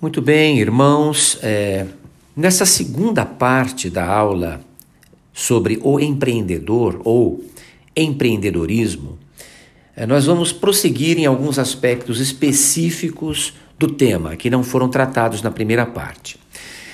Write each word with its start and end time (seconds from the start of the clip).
Muito 0.00 0.22
bem, 0.22 0.60
irmãos, 0.60 1.40
é, 1.42 1.84
nessa 2.36 2.64
segunda 2.64 3.26
parte 3.26 3.90
da 3.90 4.06
aula 4.06 4.60
sobre 5.32 5.80
o 5.82 5.98
empreendedor 5.98 7.00
ou 7.02 7.44
empreendedorismo, 7.96 9.18
é, 9.96 10.06
nós 10.06 10.26
vamos 10.26 10.52
prosseguir 10.52 11.18
em 11.18 11.26
alguns 11.26 11.58
aspectos 11.58 12.20
específicos 12.20 13.54
do 13.76 13.88
tema 13.88 14.36
que 14.36 14.48
não 14.48 14.62
foram 14.62 14.88
tratados 14.88 15.42
na 15.42 15.50
primeira 15.50 15.84
parte. 15.84 16.38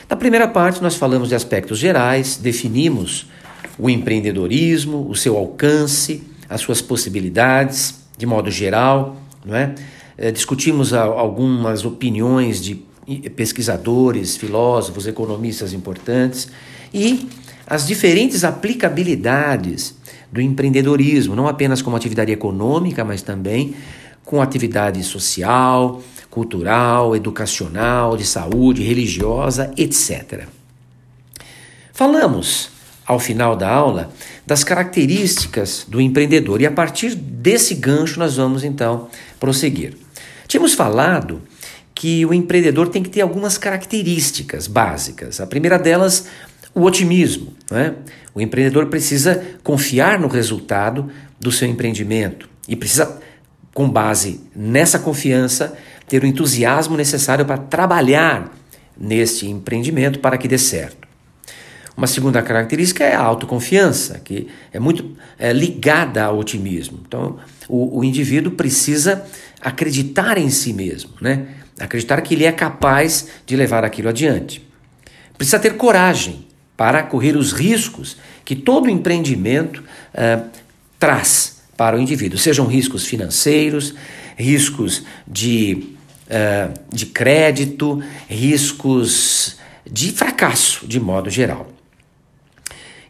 Na 0.09 0.16
primeira 0.16 0.48
parte, 0.48 0.82
nós 0.82 0.96
falamos 0.96 1.29
de 1.29 1.34
aspectos 1.34 1.79
gerais, 1.79 2.39
definimos 2.39 3.27
o 3.79 3.91
empreendedorismo, 3.91 5.07
o 5.11 5.14
seu 5.14 5.36
alcance, 5.36 6.23
as 6.48 6.62
suas 6.62 6.80
possibilidades, 6.80 7.96
de 8.16 8.25
modo 8.25 8.50
geral, 8.50 9.14
não 9.45 9.55
é? 9.55 9.75
é 10.16 10.30
discutimos 10.30 10.95
algumas 10.95 11.84
opiniões 11.84 12.62
de 12.62 12.93
pesquisadores, 13.34 14.36
filósofos, 14.36 15.07
economistas 15.07 15.72
importantes 15.72 16.49
e 16.93 17.29
as 17.67 17.86
diferentes 17.86 18.45
aplicabilidades 18.45 19.95
do 20.31 20.40
empreendedorismo, 20.40 21.36
não 21.36 21.46
apenas 21.46 21.81
como 21.81 21.96
atividade 21.96 22.32
econômica, 22.32 23.04
mas 23.04 23.22
também 23.22 23.75
com 24.25 24.40
atividade 24.40 25.03
social, 25.03 26.03
cultural, 26.31 27.14
educacional, 27.14 28.17
de 28.17 28.25
saúde, 28.25 28.82
religiosa, 28.82 29.73
etc. 29.76 30.48
Falamos, 31.93 32.70
ao 33.06 33.20
final 33.20 33.55
da 33.55 33.70
aula, 33.70 34.11
das 34.47 34.64
características 34.64 35.86
do 35.86 36.00
empreendedor 36.00 36.61
e 36.61 36.67
a 36.67 36.73
partir 36.73 37.14
desse 37.14 37.75
gancho 37.75 38.19
nós 38.19 38.36
vamos 38.36 38.64
então 38.64 39.09
prosseguir. 39.39 39.97
Tínhamos 40.48 40.75
falado 40.75 41.41
que 42.05 42.27
o 42.27 42.34
empreendedor 42.34 42.91
tem 42.91 43.03
que 43.03 43.08
ter 43.08 43.22
algumas 43.22 43.56
características 43.56 44.67
básicas. 44.67 45.41
A 45.41 45.47
primeira 45.47 45.78
delas, 45.78 46.27
o 46.75 46.83
otimismo. 46.83 47.55
Né? 47.70 47.95
O 48.34 48.42
empreendedor 48.42 48.89
precisa 48.89 49.42
confiar 49.62 50.20
no 50.20 50.28
resultado 50.28 51.11
do 51.41 51.51
seu 51.51 51.67
empreendimento 51.67 52.47
e 52.69 52.77
precisa, 52.77 53.19
com 53.73 53.89
base 53.89 54.43
nessa 54.55 54.98
confiança, 54.98 55.78
ter 56.06 56.23
o 56.23 56.27
entusiasmo 56.27 56.95
necessário 56.95 57.47
para 57.47 57.56
trabalhar 57.56 58.55
neste 58.95 59.48
empreendimento 59.48 60.19
para 60.19 60.37
que 60.37 60.47
dê 60.47 60.59
certo. 60.59 61.09
Uma 61.97 62.06
segunda 62.06 62.43
característica 62.43 63.03
é 63.03 63.15
a 63.15 63.23
autoconfiança, 63.23 64.21
que 64.23 64.48
é 64.75 64.78
muito 64.78 65.17
é, 65.39 65.55
ligada 65.55 66.23
ao 66.23 66.39
otimismo. 66.39 67.00
Então, 67.09 67.39
o, 67.67 68.00
o 68.00 68.05
indivíduo 68.05 68.53
precisa 68.53 69.25
acreditar 69.59 70.37
em 70.37 70.50
si 70.50 70.75
mesmo, 70.75 71.12
né? 71.19 71.64
Acreditar 71.78 72.20
que 72.20 72.34
ele 72.34 72.44
é 72.44 72.53
capaz 72.53 73.28
de 73.47 73.56
levar 73.56 73.84
aquilo 73.84 74.08
adiante. 74.08 74.67
Precisa 75.36 75.58
ter 75.58 75.77
coragem 75.77 76.47
para 76.77 77.03
correr 77.03 77.36
os 77.36 77.53
riscos 77.53 78.16
que 78.44 78.55
todo 78.55 78.91
empreendimento 78.91 79.83
uh, 79.83 80.48
traz 80.98 81.62
para 81.77 81.97
o 81.97 82.00
indivíduo, 82.00 82.39
sejam 82.39 82.66
riscos 82.66 83.06
financeiros, 83.06 83.94
riscos 84.36 85.03
de, 85.27 85.97
uh, 86.27 86.72
de 86.92 87.06
crédito, 87.06 88.03
riscos 88.28 89.56
de 89.91 90.12
fracasso, 90.12 90.86
de 90.86 91.00
modo 91.00 91.31
geral. 91.31 91.69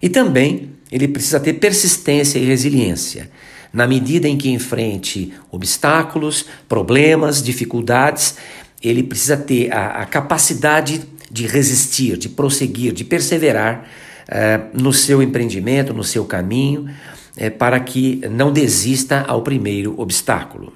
E 0.01 0.09
também 0.09 0.71
ele 0.91 1.09
precisa 1.09 1.41
ter 1.41 1.55
persistência 1.55 2.39
e 2.39 2.45
resiliência 2.45 3.31
na 3.75 3.89
medida 3.89 4.29
em 4.29 4.39
que 4.39 4.49
enfrente 4.51 5.33
obstáculos, 5.51 6.47
problemas, 6.69 7.43
dificuldades, 7.43 8.37
ele 8.81 9.03
precisa 9.03 9.37
ter 9.37 9.73
a, 9.73 10.03
a 10.03 10.07
capacidade 10.07 11.03
de 11.29 11.47
resistir, 11.49 12.17
de 12.17 12.29
prosseguir, 12.29 12.93
de 12.93 13.03
perseverar 13.03 13.85
uh, 14.29 14.81
no 14.81 14.93
seu 14.93 15.21
empreendimento, 15.21 15.93
no 15.93 16.05
seu 16.05 16.25
caminho, 16.25 16.89
uh, 17.37 17.51
para 17.59 17.81
que 17.81 18.21
não 18.31 18.53
desista 18.53 19.25
ao 19.27 19.43
primeiro 19.43 20.01
obstáculo. 20.01 20.73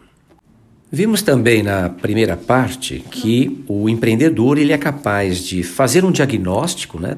Vimos 0.90 1.22
também 1.22 1.62
na 1.62 1.90
primeira 1.90 2.36
parte 2.36 3.04
que 3.10 3.62
o 3.68 3.88
empreendedor 3.88 4.58
ele 4.58 4.72
é 4.72 4.78
capaz 4.78 5.38
de 5.44 5.62
fazer 5.62 6.04
um 6.04 6.10
diagnóstico, 6.10 6.98
né? 6.98 7.16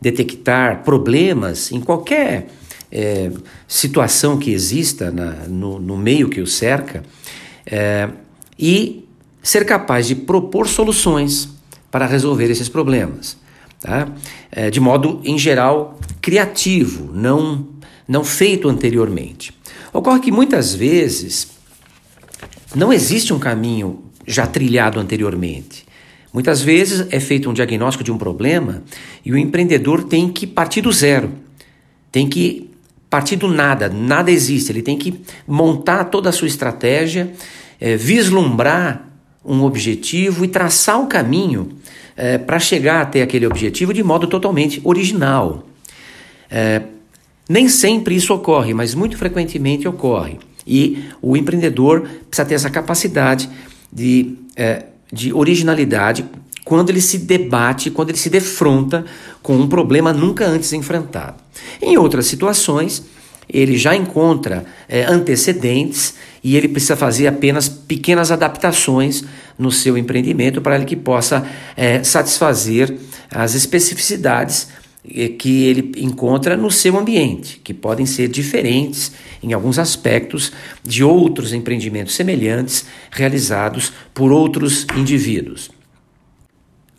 detectar 0.00 0.82
problemas 0.82 1.70
em 1.72 1.80
qualquer 1.80 2.46
é, 2.90 3.30
situação 3.68 4.38
que 4.38 4.50
exista 4.50 5.10
na, 5.10 5.30
no, 5.48 5.78
no, 5.78 5.96
meio 5.96 6.28
que 6.28 6.40
o 6.40 6.46
cerca 6.46 7.02
é, 7.64 8.08
e 8.58 9.04
ser 9.42 9.64
capaz 9.64 10.06
de 10.06 10.14
propor 10.14 10.68
soluções 10.68 11.48
para 11.90 12.06
resolver 12.06 12.50
esses 12.50 12.68
problemas. 12.68 13.36
Tá? 13.80 14.08
É, 14.50 14.70
de 14.70 14.80
modo, 14.80 15.20
em 15.24 15.38
geral, 15.38 15.98
criativo, 16.20 17.10
não, 17.12 17.68
não 18.06 18.24
feito 18.24 18.68
anteriormente. 18.68 19.54
Ocorre 19.92 20.20
que 20.20 20.32
muitas 20.32 20.74
vezes 20.74 21.48
não 22.74 22.92
existe 22.92 23.32
um 23.32 23.38
caminho 23.38 24.04
já 24.26 24.46
trilhado 24.46 25.00
anteriormente. 25.00 25.84
Muitas 26.32 26.62
vezes 26.62 27.06
é 27.10 27.18
feito 27.18 27.50
um 27.50 27.52
diagnóstico 27.52 28.04
de 28.04 28.12
um 28.12 28.18
problema 28.18 28.84
e 29.24 29.32
o 29.32 29.38
empreendedor 29.38 30.04
tem 30.04 30.30
que 30.30 30.46
partir 30.46 30.80
do 30.80 30.92
zero, 30.92 31.32
tem 32.12 32.28
que 32.28 32.69
partir 33.10 33.36
do 33.36 33.48
nada, 33.48 33.88
nada 33.88 34.30
existe. 34.30 34.70
Ele 34.70 34.82
tem 34.82 34.96
que 34.96 35.20
montar 35.46 36.04
toda 36.04 36.28
a 36.30 36.32
sua 36.32 36.46
estratégia, 36.46 37.32
é, 37.80 37.96
vislumbrar 37.96 39.08
um 39.44 39.64
objetivo 39.64 40.44
e 40.44 40.48
traçar 40.48 41.00
o 41.00 41.06
caminho 41.06 41.70
é, 42.16 42.38
para 42.38 42.58
chegar 42.58 43.02
até 43.02 43.22
aquele 43.22 43.46
objetivo 43.46 43.92
de 43.92 44.02
modo 44.02 44.26
totalmente 44.26 44.80
original. 44.84 45.66
É, 46.50 46.82
nem 47.48 47.68
sempre 47.68 48.14
isso 48.14 48.32
ocorre, 48.32 48.72
mas 48.72 48.94
muito 48.94 49.18
frequentemente 49.18 49.88
ocorre. 49.88 50.38
E 50.66 51.04
o 51.20 51.36
empreendedor 51.36 52.08
precisa 52.28 52.46
ter 52.46 52.54
essa 52.54 52.70
capacidade 52.70 53.48
de, 53.92 54.36
é, 54.54 54.84
de 55.12 55.32
originalidade 55.32 56.24
quando 56.70 56.90
ele 56.90 57.00
se 57.00 57.18
debate, 57.18 57.90
quando 57.90 58.10
ele 58.10 58.18
se 58.18 58.30
defronta 58.30 59.04
com 59.42 59.56
um 59.56 59.66
problema 59.66 60.12
nunca 60.12 60.46
antes 60.46 60.72
enfrentado. 60.72 61.34
Em 61.82 61.98
outras 61.98 62.26
situações, 62.26 63.02
ele 63.52 63.76
já 63.76 63.96
encontra 63.96 64.64
é, 64.88 65.02
antecedentes 65.02 66.14
e 66.44 66.56
ele 66.56 66.68
precisa 66.68 66.94
fazer 66.94 67.26
apenas 67.26 67.68
pequenas 67.68 68.30
adaptações 68.30 69.24
no 69.58 69.72
seu 69.72 69.98
empreendimento 69.98 70.60
para 70.60 70.78
que 70.84 70.94
possa 70.94 71.44
é, 71.76 72.04
satisfazer 72.04 72.96
as 73.34 73.56
especificidades 73.56 74.68
é, 75.12 75.26
que 75.26 75.64
ele 75.64 75.90
encontra 75.96 76.56
no 76.56 76.70
seu 76.70 76.96
ambiente, 76.96 77.60
que 77.64 77.74
podem 77.74 78.06
ser 78.06 78.28
diferentes 78.28 79.10
em 79.42 79.52
alguns 79.52 79.76
aspectos 79.76 80.52
de 80.84 81.02
outros 81.02 81.52
empreendimentos 81.52 82.14
semelhantes 82.14 82.84
realizados 83.10 83.92
por 84.14 84.30
outros 84.30 84.86
indivíduos. 84.96 85.79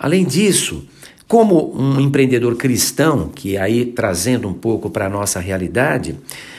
Além 0.02 0.26
disso, 0.26 0.84
como 1.28 1.80
um 1.80 2.02
empreendedor 2.02 2.56
cristão, 2.56 3.30
que 3.30 3.56
aí 3.56 3.86
trazendo 3.86 4.48
um 4.48 4.54
pouco 4.54 4.90
para 4.90 5.06
a 5.06 5.10
nossa 5.10 5.40
realidade, 5.40 6.18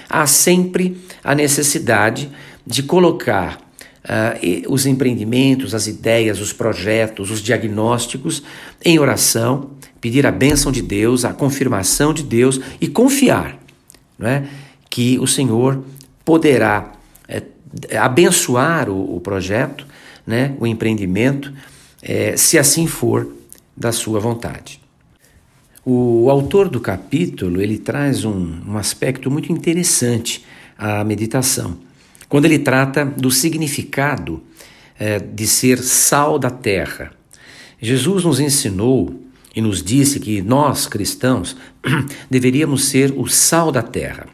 há 0.09 0.25
sempre 0.29 0.97
a 1.25 1.35
necessidade 1.35 2.31
de 2.65 2.85
colocar 2.85 3.61
uh, 4.05 4.73
os 4.73 4.87
empreendimentos, 4.87 5.75
as 5.75 5.89
ideias, 5.89 6.41
os 6.41 6.53
projetos, 6.53 7.33
os 7.33 7.43
diagnósticos 7.43 8.45
em 8.85 8.97
oração, 9.01 9.73
pedir 10.01 10.25
a 10.25 10.31
bênção 10.31 10.71
de 10.71 10.81
Deus, 10.81 11.25
a 11.25 11.33
confirmação 11.33 12.15
de 12.15 12.23
Deus 12.23 12.61
e 12.81 12.87
confiar 12.87 13.59
não 14.17 14.29
é, 14.29 14.45
que 14.89 15.19
o 15.19 15.27
Senhor 15.27 15.83
poderá 16.25 16.93
é, 17.27 17.43
abençoar 17.99 18.89
o, 18.89 19.17
o, 19.17 19.21
projeto, 19.21 19.85
né, 20.25 20.55
o 20.61 20.67
empreendimento, 20.67 21.53
é, 22.03 22.37
se 22.37 22.59
assim 22.59 22.87
for 22.87 23.33
da 23.77 23.93
sua 23.93 24.19
vontade. 24.19 24.81
O 25.85 26.29
autor 26.31 26.69
do 26.69 26.81
capítulo 26.81 27.61
ele 27.61 27.79
traz 27.79 28.25
um, 28.25 28.61
um 28.67 28.77
aspecto 28.77 29.31
muito 29.31 29.53
interessante 29.53 30.45
à 30.77 31.03
meditação, 31.05 31.79
quando 32.29 32.45
ele 32.45 32.59
trata 32.59 33.05
do 33.05 33.31
significado 33.31 34.43
é, 34.99 35.19
de 35.19 35.47
ser 35.47 35.79
sal 35.79 36.39
da 36.39 36.51
terra. 36.51 37.13
Jesus 37.81 38.25
nos 38.25 38.39
ensinou 38.39 39.21
e 39.55 39.61
nos 39.61 39.83
disse 39.83 40.21
que 40.21 40.41
nós, 40.41 40.87
cristãos, 40.87 41.57
deveríamos 42.31 42.85
ser 42.85 43.13
o 43.17 43.27
sal 43.27 43.73
da 43.73 43.83
terra. 43.83 44.29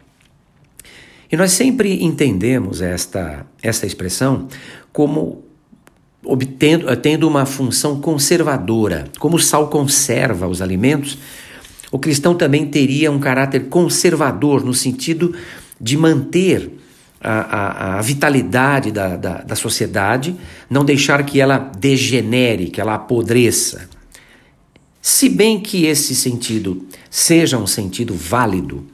E 1.31 1.37
nós 1.37 1.53
sempre 1.53 2.03
entendemos 2.03 2.81
esta, 2.81 3.47
esta 3.63 3.87
expressão 3.87 4.49
como 4.93 5.45
obtendo, 6.29 6.95
tendo 6.97 7.27
uma 7.27 7.47
função 7.47 7.99
conservadora. 8.03 9.07
Como 9.19 9.37
o 9.37 9.41
sal 9.41 9.69
conserva 9.69 10.47
os 10.47 10.61
alimentos, 10.61 11.17
o 11.91 11.99
cristão 11.99 12.35
também 12.35 12.67
teria 12.67 13.11
um 13.11 13.19
caráter 13.19 13.69
conservador, 13.71 14.63
no 14.63 14.75
sentido 14.75 15.35
de 15.81 15.97
manter 15.97 16.71
a, 17.19 17.33
a, 17.33 17.99
a 17.99 18.03
vitalidade 18.03 18.93
da, 18.93 19.17
da, 19.17 19.39
da 19.39 19.57
sociedade, 19.57 20.37
não 20.69 20.85
deixar 20.85 21.25
que 21.25 21.41
ela 21.41 21.59
degenere, 21.59 22.69
que 22.69 22.79
ela 22.79 22.95
apodreça. 22.95 23.89
Se 25.01 25.31
bem 25.31 25.59
que 25.59 25.87
esse 25.87 26.15
sentido 26.15 26.87
seja 27.09 27.57
um 27.57 27.67
sentido 27.67 28.13
válido, 28.15 28.85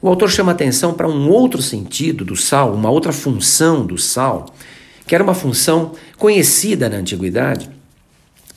o 0.00 0.08
autor 0.08 0.30
chama 0.30 0.52
atenção 0.52 0.94
para 0.94 1.08
um 1.08 1.28
outro 1.28 1.60
sentido 1.60 2.24
do 2.24 2.36
sal, 2.36 2.72
uma 2.72 2.90
outra 2.90 3.12
função 3.12 3.84
do 3.84 3.98
sal, 3.98 4.46
que 5.06 5.14
era 5.14 5.22
uma 5.22 5.34
função 5.34 5.92
conhecida 6.18 6.88
na 6.88 6.96
antiguidade 6.96 7.70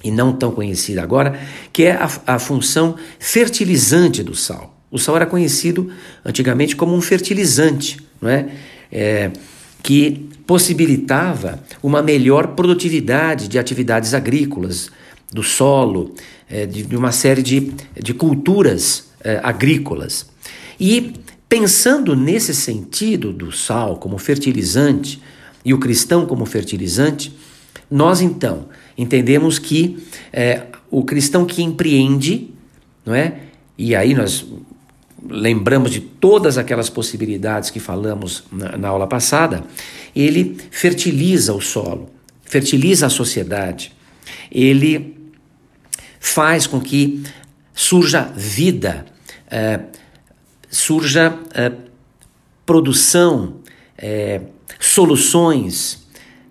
e 0.03 0.11
não 0.11 0.31
tão 0.33 0.51
conhecida 0.51 1.01
agora, 1.01 1.39
que 1.73 1.83
é 1.83 1.91
a, 1.91 2.09
a 2.27 2.39
função 2.39 2.95
fertilizante 3.19 4.23
do 4.23 4.35
sal. 4.35 4.75
O 4.89 4.97
sal 4.97 5.15
era 5.15 5.25
conhecido 5.25 5.91
antigamente 6.23 6.75
como 6.75 6.95
um 6.95 7.01
fertilizante, 7.01 7.97
não 8.21 8.29
é? 8.29 8.47
é 8.91 9.31
que 9.83 10.29
possibilitava 10.45 11.61
uma 11.83 12.01
melhor 12.01 12.47
produtividade 12.49 13.47
de 13.47 13.59
atividades 13.59 14.13
agrícolas, 14.13 14.89
do 15.31 15.43
solo, 15.43 16.15
é, 16.49 16.65
de, 16.65 16.83
de, 16.83 16.95
uma 16.95 17.11
série 17.11 17.43
de, 17.43 17.73
de 18.01 18.13
culturas 18.13 19.09
é, 19.21 19.39
agrícolas. 19.43 20.25
E 20.79 21.13
pensando 21.49 22.15
nesse 22.15 22.53
sentido 22.53 23.33
do 23.33 23.51
sal 23.51 23.97
como 23.97 24.17
fertilizante 24.17 25.21
e 25.67 25.73
o 25.73 25.77
cristão 25.77 26.25
como 26.25 26.45
fertilizante, 26.45 27.37
nós 27.91 28.21
então 28.21 28.69
entendemos 28.97 29.59
que 29.59 30.01
é, 30.31 30.63
o 30.89 31.03
cristão 31.03 31.45
que 31.45 31.61
empreende, 31.61 32.51
não 33.05 33.13
é? 33.13 33.41
E 33.77 33.93
aí 33.93 34.13
nós 34.13 34.45
lembramos 35.29 35.91
de 35.91 35.99
todas 35.99 36.57
aquelas 36.57 36.89
possibilidades 36.89 37.69
que 37.69 37.81
falamos 37.81 38.45
na, 38.49 38.77
na 38.77 38.87
aula 38.87 39.07
passada, 39.07 39.65
ele 40.15 40.55
fertiliza 40.71 41.53
o 41.53 41.59
solo, 41.59 42.09
fertiliza 42.43 43.07
a 43.07 43.09
sociedade, 43.09 43.91
ele 44.49 45.17
faz 46.17 46.65
com 46.65 46.79
que 46.79 47.23
surja 47.73 48.21
vida, 48.33 49.05
é, 49.51 49.81
surja 50.69 51.37
é, 51.53 51.73
produção, 52.65 53.55
é, 53.97 54.39
soluções 54.79 56.07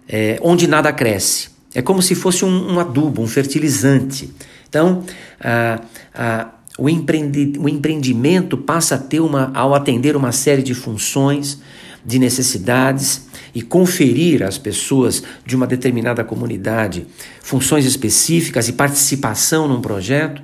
é, 0.08 0.38
onde 0.42 0.66
nada 0.66 0.92
cresce. 0.92 1.48
É 1.74 1.82
como 1.82 2.00
se 2.00 2.14
fosse 2.14 2.44
um, 2.44 2.74
um 2.74 2.80
adubo, 2.80 3.22
um 3.22 3.26
fertilizante. 3.26 4.32
Então, 4.68 5.04
a, 5.40 5.80
a 6.14 6.48
o, 6.78 6.84
o 6.84 7.68
empreendimento 7.68 8.58
passa 8.58 8.96
a 8.96 8.98
ter 8.98 9.20
uma, 9.20 9.50
ao 9.54 9.74
atender 9.74 10.14
uma 10.14 10.32
série 10.32 10.62
de 10.62 10.74
funções, 10.74 11.58
de 12.04 12.18
necessidades 12.18 13.26
e 13.54 13.62
conferir 13.62 14.42
às 14.42 14.58
pessoas 14.58 15.22
de 15.44 15.56
uma 15.56 15.66
determinada 15.66 16.22
comunidade 16.22 17.06
funções 17.42 17.86
específicas 17.86 18.68
e 18.68 18.74
participação 18.74 19.66
num 19.66 19.80
projeto, 19.80 20.42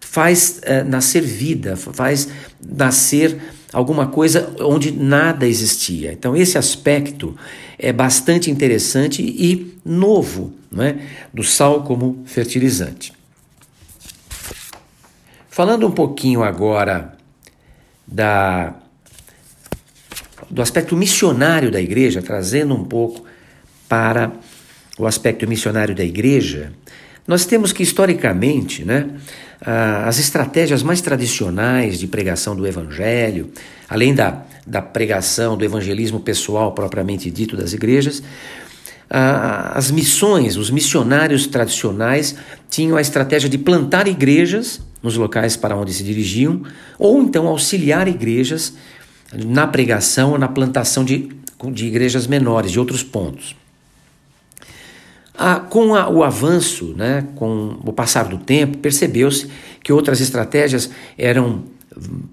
faz 0.00 0.60
é, 0.62 0.82
nascer 0.82 1.20
vida, 1.20 1.76
faz 1.76 2.28
nascer 2.66 3.38
alguma 3.76 4.06
coisa 4.06 4.56
onde 4.60 4.90
nada 4.90 5.46
existia. 5.46 6.10
Então, 6.10 6.34
esse 6.34 6.56
aspecto 6.56 7.36
é 7.78 7.92
bastante 7.92 8.50
interessante 8.50 9.20
e 9.20 9.76
novo 9.84 10.54
não 10.72 10.82
é? 10.82 10.96
do 11.30 11.44
sal 11.44 11.82
como 11.82 12.22
fertilizante. 12.24 13.12
Falando 15.50 15.86
um 15.86 15.90
pouquinho 15.90 16.42
agora 16.42 17.18
da, 18.06 18.76
do 20.48 20.62
aspecto 20.62 20.96
missionário 20.96 21.70
da 21.70 21.80
igreja, 21.80 22.22
trazendo 22.22 22.74
um 22.74 22.82
pouco 22.82 23.26
para 23.86 24.32
o 24.98 25.06
aspecto 25.06 25.46
missionário 25.46 25.94
da 25.94 26.02
igreja, 26.02 26.72
nós 27.26 27.44
temos 27.44 27.74
que, 27.74 27.82
historicamente, 27.82 28.86
né, 28.86 29.10
as 29.60 30.18
estratégias 30.18 30.82
mais 30.82 31.00
tradicionais 31.00 31.98
de 31.98 32.06
pregação 32.06 32.54
do 32.54 32.66
evangelho, 32.66 33.50
além 33.88 34.14
da, 34.14 34.42
da 34.66 34.82
pregação 34.82 35.56
do 35.56 35.64
evangelismo 35.64 36.20
pessoal 36.20 36.72
propriamente 36.72 37.30
dito 37.30 37.56
das 37.56 37.72
igrejas, 37.72 38.22
as 39.08 39.90
missões, 39.90 40.56
os 40.56 40.70
missionários 40.70 41.46
tradicionais 41.46 42.34
tinham 42.68 42.96
a 42.96 43.00
estratégia 43.00 43.48
de 43.48 43.56
plantar 43.56 44.08
igrejas 44.08 44.80
nos 45.02 45.16
locais 45.16 45.56
para 45.56 45.76
onde 45.76 45.94
se 45.94 46.02
dirigiam, 46.02 46.62
ou 46.98 47.22
então 47.22 47.46
auxiliar 47.46 48.08
igrejas 48.08 48.74
na 49.32 49.66
pregação 49.66 50.32
ou 50.32 50.38
na 50.38 50.48
plantação 50.48 51.04
de, 51.04 51.28
de 51.72 51.86
igrejas 51.86 52.26
menores, 52.26 52.72
de 52.72 52.80
outros 52.80 53.02
pontos. 53.02 53.54
Ah, 55.38 55.60
com 55.60 55.94
a, 55.94 56.08
o 56.08 56.24
avanço, 56.24 56.94
né, 56.96 57.26
com 57.34 57.78
o 57.84 57.92
passar 57.92 58.24
do 58.24 58.38
tempo, 58.38 58.78
percebeu-se 58.78 59.48
que 59.82 59.92
outras 59.92 60.20
estratégias 60.20 60.90
eram 61.18 61.64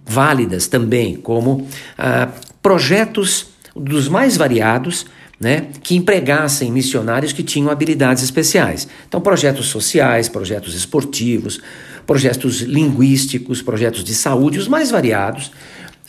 válidas 0.05 0.67
também, 0.67 1.15
como 1.15 1.67
ah, 1.97 2.29
projetos 2.61 3.47
dos 3.75 4.07
mais 4.07 4.37
variados 4.37 5.05
né, 5.39 5.67
que 5.81 5.95
empregassem 5.95 6.71
missionários 6.71 7.33
que 7.33 7.43
tinham 7.43 7.69
habilidades 7.69 8.23
especiais. 8.23 8.87
Então, 9.07 9.19
projetos 9.19 9.67
sociais, 9.67 10.29
projetos 10.29 10.73
esportivos, 10.73 11.59
projetos 12.05 12.61
linguísticos, 12.61 13.61
projetos 13.61 14.03
de 14.03 14.13
saúde, 14.13 14.59
os 14.59 14.67
mais 14.67 14.89
variados, 14.91 15.51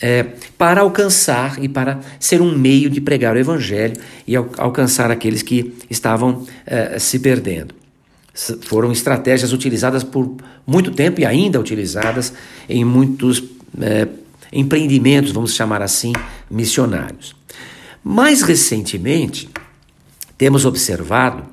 é, 0.01 0.23
para 0.57 0.81
alcançar 0.81 1.63
e 1.63 1.69
para 1.69 1.99
ser 2.19 2.41
um 2.41 2.57
meio 2.57 2.89
de 2.89 2.99
pregar 2.99 3.35
o 3.35 3.39
Evangelho 3.39 3.95
e 4.27 4.35
al 4.35 4.49
alcançar 4.57 5.09
aqueles 5.11 5.41
que 5.41 5.73
estavam 5.89 6.45
é, 6.65 6.99
se 6.99 7.19
perdendo. 7.19 7.73
S 8.33 8.57
foram 8.63 8.91
estratégias 8.91 9.53
utilizadas 9.53 10.03
por 10.03 10.35
muito 10.67 10.91
tempo 10.91 11.21
e 11.21 11.25
ainda 11.25 11.59
utilizadas 11.59 12.33
em 12.67 12.83
muitos 12.83 13.41
é, 13.79 14.07
empreendimentos, 14.51 15.31
vamos 15.31 15.53
chamar 15.53 15.81
assim, 15.81 16.11
missionários. 16.51 17.35
Mais 18.03 18.41
recentemente, 18.41 19.49
temos 20.37 20.65
observado 20.65 21.43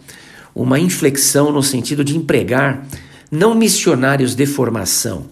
uma 0.55 0.79
inflexão 0.79 1.51
no 1.53 1.63
sentido 1.63 2.05
de 2.05 2.17
empregar 2.17 2.87
não 3.31 3.55
missionários 3.55 4.35
de 4.35 4.45
formação, 4.45 5.27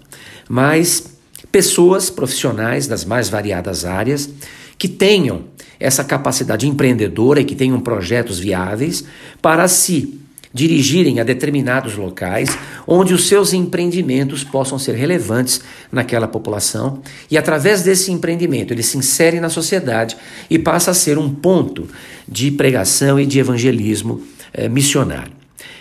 mas 0.49 1.10
pessoas 1.51 2.11
profissionais 2.11 2.87
das 2.87 3.05
mais 3.05 3.29
variadas 3.29 3.85
áreas 3.85 4.31
que 4.79 4.89
tenham 4.89 5.45
essa 5.79 6.05
capacidade 6.05 6.69
empreendedora 6.69 7.41
e 7.41 7.45
que 7.45 7.55
tenham 7.55 7.81
projetos 7.81 8.39
viáveis 8.39 9.05
para 9.41 9.67
se 9.67 10.21
dirigirem 10.53 11.21
a 11.21 11.25
determinados 11.25 11.97
locais 11.97 12.59
onde 12.87 13.15
os 13.15 13.29
seus 13.29 13.53
empreendimentos 13.53 14.43
possam 14.43 14.79
ser 14.79 14.95
relevantes 14.95 15.61
naquela 15.93 16.27
população 16.27 17.01
e 17.31 17.39
através 17.39 17.83
desse 17.83 18.11
empreendimento 18.11 18.75
ele 18.75 18.83
se 18.83 18.99
insere 18.99 19.39
na 19.39 19.49
sociedade 19.49 20.17
e 20.49 20.59
passa 20.59 20.91
a 20.91 20.95
ser 20.95 21.19
um 21.19 21.33
ponto 21.33 21.89
de 22.27 22.51
pregação 22.51 23.19
e 23.19 23.27
de 23.27 23.39
evangelismo 23.39 24.23
eh, 24.53 24.69
missionário. 24.69 25.33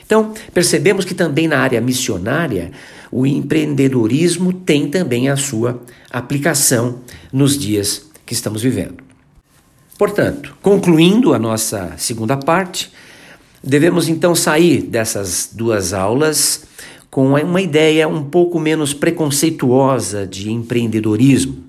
Então, 0.05 0.33
percebemos 0.53 1.05
que 1.05 1.13
também 1.13 1.47
na 1.47 1.59
área 1.59 1.79
missionária, 1.79 2.71
o 3.11 3.25
empreendedorismo 3.25 4.53
tem 4.53 4.89
também 4.89 5.29
a 5.29 5.35
sua 5.35 5.81
aplicação 6.09 6.99
nos 7.31 7.57
dias 7.57 8.09
que 8.25 8.33
estamos 8.33 8.61
vivendo. 8.61 9.03
Portanto, 9.97 10.55
concluindo 10.61 11.33
a 11.33 11.39
nossa 11.39 11.93
segunda 11.97 12.37
parte, 12.37 12.91
devemos 13.63 14.07
então 14.07 14.33
sair 14.33 14.81
dessas 14.81 15.49
duas 15.51 15.93
aulas 15.93 16.63
com 17.09 17.33
uma 17.33 17.61
ideia 17.61 18.07
um 18.07 18.23
pouco 18.23 18.59
menos 18.59 18.93
preconceituosa 18.93 20.27
de 20.27 20.51
empreendedorismo, 20.51 21.63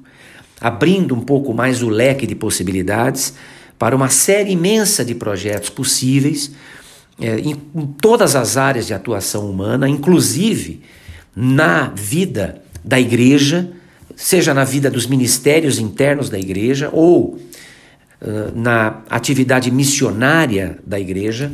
abrindo 0.60 1.14
um 1.14 1.20
pouco 1.20 1.54
mais 1.54 1.82
o 1.82 1.88
leque 1.88 2.26
de 2.26 2.34
possibilidades 2.34 3.34
para 3.78 3.96
uma 3.96 4.10
série 4.10 4.52
imensa 4.52 5.02
de 5.04 5.14
projetos 5.14 5.70
possíveis 5.70 6.52
é, 7.18 7.38
em, 7.38 7.56
em 7.74 7.86
todas 8.00 8.36
as 8.36 8.56
áreas 8.56 8.86
de 8.86 8.94
atuação 8.94 9.50
humana, 9.50 9.88
inclusive 9.88 10.82
na 11.34 11.88
vida 11.94 12.62
da 12.84 12.98
igreja, 12.98 13.70
seja 14.16 14.52
na 14.52 14.64
vida 14.64 14.90
dos 14.90 15.06
ministérios 15.06 15.78
internos 15.78 16.28
da 16.28 16.38
igreja 16.38 16.90
ou 16.92 17.38
uh, 18.20 18.52
na 18.54 19.00
atividade 19.08 19.70
missionária 19.70 20.78
da 20.86 20.98
igreja. 20.98 21.52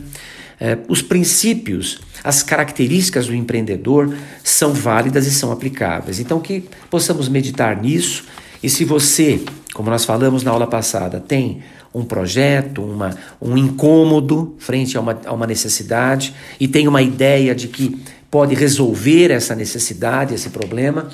Uh, 0.61 0.85
os 0.89 1.03
princípios, 1.03 2.01
as 2.25 2.43
características 2.43 3.27
do 3.27 3.35
empreendedor 3.35 4.15
são 4.43 4.73
válidas 4.73 5.27
e 5.27 5.31
são 5.31 5.53
aplicáveis. 5.53 6.19
Então, 6.19 6.41
que 6.41 6.65
possamos 6.91 7.29
meditar 7.29 7.81
nisso. 7.81 8.25
E 8.63 8.71
se 8.71 8.85
você, 8.85 9.41
como 9.75 9.91
nós 9.91 10.05
falamos 10.05 10.43
na 10.43 10.51
aula 10.51 10.67
passada, 10.67 11.21
tem 11.21 11.63
um 11.97 12.05
projeto, 12.05 12.83
uma, 12.83 13.17
um 13.41 13.57
incômodo 13.57 14.55
frente 14.59 14.99
a 14.99 15.01
uma, 15.01 15.19
a 15.25 15.33
uma 15.33 15.47
necessidade 15.47 16.35
e 16.61 16.69
tem 16.69 16.87
uma 16.87 17.01
ideia 17.01 17.55
de 17.55 17.69
que 17.69 17.99
pode 18.37 18.55
resolver 18.55 19.31
essa 19.31 19.55
necessidade, 19.55 20.35
esse 20.35 20.51
problema, 20.51 21.09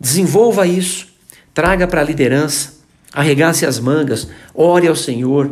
desenvolva 0.00 0.66
isso, 0.66 1.08
traga 1.52 1.86
para 1.86 2.00
a 2.00 2.04
liderança 2.04 2.76
arregace 3.16 3.64
as 3.64 3.80
mangas, 3.80 4.28
ore 4.54 4.86
ao 4.86 4.94
Senhor. 4.94 5.50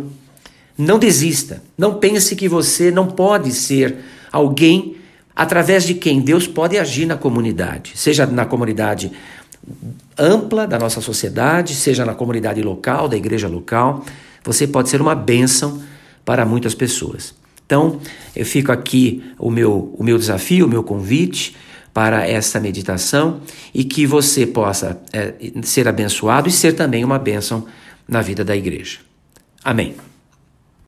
Não 0.77 0.99
desista. 0.99 1.63
Não 1.79 1.95
pense 1.95 2.37
que 2.37 2.47
você 2.47 2.91
não 2.91 3.07
pode 3.07 3.53
ser 3.53 3.97
alguém 4.31 4.97
através 5.35 5.85
de 5.85 5.95
quem 5.95 6.21
Deus 6.21 6.47
pode 6.47 6.77
agir 6.77 7.07
na 7.07 7.17
comunidade, 7.17 7.93
seja 7.97 8.27
na 8.27 8.45
comunidade 8.45 9.11
ampla 10.19 10.67
da 10.67 10.79
nossa 10.79 11.01
sociedade, 11.01 11.75
seja 11.75 12.05
na 12.05 12.15
comunidade 12.15 12.61
local, 12.61 13.09
da 13.09 13.17
igreja 13.17 13.49
local. 13.49 14.05
Você 14.45 14.67
pode 14.67 14.91
ser 14.91 15.01
uma 15.01 15.15
bênção 15.15 15.83
para 16.25 16.45
muitas 16.45 16.75
pessoas. 16.75 17.35
Então, 17.67 18.01
eu 18.37 18.45
fico 18.45 18.71
aqui 18.71 19.25
o 19.39 19.51
meu, 19.51 19.95
o 19.99 20.05
meu 20.05 20.19
desafio, 20.19 20.67
o 20.67 20.69
meu 20.69 20.83
convite 20.83 21.57
para 21.93 22.29
essa 22.29 22.59
meditação 22.59 23.41
e 23.73 23.85
que 23.85 24.07
você 24.07 24.47
possa 24.47 25.01
é, 25.13 25.35
ser 25.63 25.87
abençoado 25.89 26.49
e 26.49 26.53
ser 26.53 26.73
também 26.73 27.05
uma 27.05 27.19
bênção 27.19 27.67
na 28.07 28.21
vida 28.21 28.45
da 28.45 28.57
igreja. 28.57 28.99
Amém. 29.63 29.95